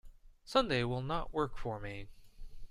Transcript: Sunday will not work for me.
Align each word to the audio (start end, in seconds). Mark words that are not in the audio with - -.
Sunday 0.43 0.83
will 0.83 1.03
not 1.03 1.31
work 1.31 1.55
for 1.59 1.79
me. 1.79 2.07